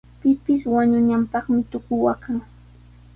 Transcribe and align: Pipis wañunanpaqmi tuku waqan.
Pipis 0.21 0.61
wañunanpaqmi 0.73 1.59
tuku 1.71 1.93
waqan. 2.05 2.37